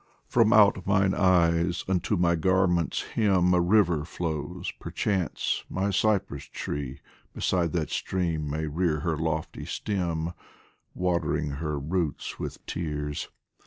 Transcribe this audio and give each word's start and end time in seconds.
From 0.25 0.51
out 0.51 0.87
mine 0.87 1.13
eyes 1.13 1.85
unto 1.87 2.15
my 2.15 2.33
garment's 2.33 3.03
hem 3.11 3.53
A 3.53 3.61
river 3.61 4.03
flows; 4.03 4.71
perchance 4.79 5.63
my 5.69 5.91
cypress 5.91 6.45
tree 6.45 7.01
Beside 7.35 7.71
that 7.73 7.91
stream 7.91 8.49
may 8.49 8.65
rear 8.65 9.01
her 9.01 9.15
lofty 9.15 9.63
stem, 9.65 10.33
Watering 10.95 11.51
her 11.61 11.77
roots 11.77 12.39
with 12.39 12.65
tears. 12.65 13.29